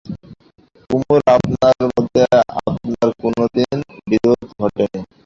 কুমুর 0.89 1.21
আপনার 1.35 1.77
মধ্যে 1.87 2.23
আপনার 2.61 3.09
কোনোদিন 3.23 3.77
বিরোধ 4.09 4.41
ঘটে 4.59 4.85
নি। 4.93 5.01